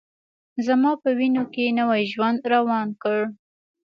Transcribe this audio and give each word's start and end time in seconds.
زما 0.65 0.91
په 1.01 1.09
وینوکې 1.17 1.65
نوی 1.79 2.01
ژوند 2.11 2.39
روان 2.53 2.87
کړ 3.01 3.19